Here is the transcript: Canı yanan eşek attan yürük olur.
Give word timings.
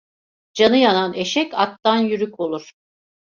Canı 0.53 0.77
yanan 0.77 1.13
eşek 1.13 1.53
attan 1.53 1.97
yürük 1.97 2.39
olur. 2.39 2.71